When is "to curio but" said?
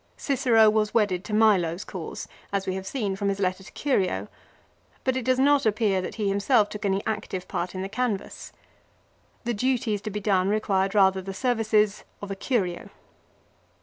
3.63-5.15